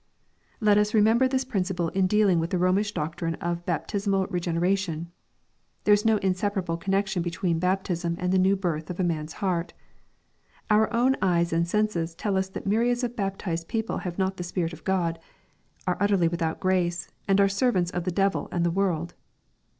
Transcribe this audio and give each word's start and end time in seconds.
Let 0.59 0.79
us 0.79 0.95
remember 0.95 1.27
this 1.27 1.45
principle 1.45 1.89
in 1.89 2.07
dealing 2.07 2.39
with 2.39 2.49
tht? 2.49 2.57
Bomish 2.59 2.91
doctrine 2.91 3.35
of 3.35 3.67
baptismal 3.67 4.25
regeneration. 4.31 5.11
There 5.83 5.93
is 5.93 6.05
no 6.05 6.17
inseparable 6.17 6.75
connection 6.75 7.21
between 7.21 7.59
baptism 7.59 8.15
and 8.17 8.33
the 8.33 8.39
new 8.39 8.55
birth 8.55 8.89
of 8.89 8.97
man's 8.97 9.33
heart. 9.45 9.73
Our 10.71 10.91
own 10.91 11.17
eyes 11.21 11.53
and 11.53 11.67
senses 11.67 12.15
tell 12.15 12.35
us 12.35 12.49
that 12.49 12.65
myriads 12.65 13.03
of 13.03 13.15
baptized 13.15 13.67
people 13.67 13.99
have 13.99 14.17
not 14.17 14.37
the 14.37 14.43
Spirit 14.43 14.73
of 14.73 14.83
God, 14.83 15.19
are 15.85 15.97
utterly 15.99 16.27
without 16.27 16.59
grace, 16.59 17.07
and 17.27 17.39
are 17.39 17.47
servants 17.47 17.91
of 17.91 18.03
the 18.03 18.11
devil 18.11 18.49
and 18.51 18.65
the 18.65 18.71
world. 18.71 19.13